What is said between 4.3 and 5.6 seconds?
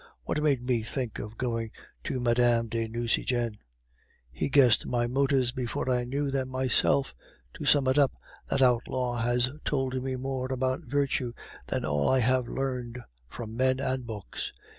He guessed my motives